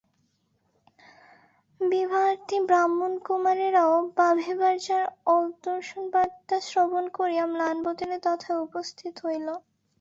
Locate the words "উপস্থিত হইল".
8.67-9.47